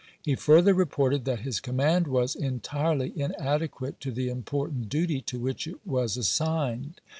[0.19, 5.37] He further reported that his command was "entirely inade quate to the important duty to
[5.37, 6.99] which it was as signed."